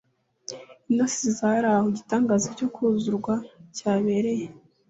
Intasi 0.89 1.27
zari 1.37 1.67
aho 1.73 1.85
igitangaza 1.91 2.47
cyo 2.57 2.67
kuzurwa 2.75 3.33
cyabereye, 3.75 4.45